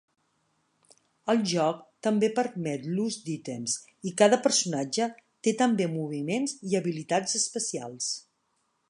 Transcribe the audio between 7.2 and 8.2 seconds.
especials.